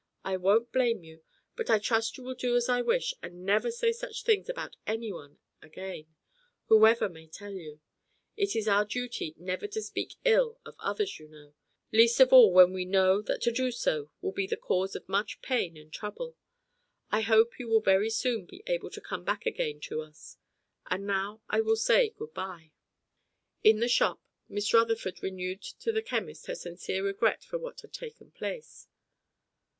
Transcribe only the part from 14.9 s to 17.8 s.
of much pain and trouble. I hope you will